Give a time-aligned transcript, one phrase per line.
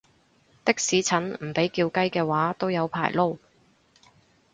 [0.65, 3.37] 的士陳唔被叫雞嘅話都有排撈